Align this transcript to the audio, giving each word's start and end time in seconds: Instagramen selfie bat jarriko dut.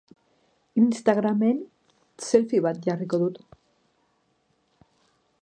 Instagramen 0.83 1.59
selfie 2.29 2.63
bat 2.69 2.81
jarriko 2.89 3.21
dut. 3.25 3.39